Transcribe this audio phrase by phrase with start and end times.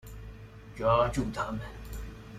[0.75, 1.61] 抓住他们！